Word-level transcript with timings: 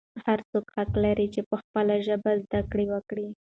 هر 0.25 0.39
څوک 0.51 0.65
حق 0.75 0.91
لري 1.03 1.27
چې 1.33 1.41
په 1.49 1.55
خپله 1.61 1.95
ژبه 2.07 2.31
زده 2.43 2.59
کړه 2.71 2.85
وکړي. 2.91 3.25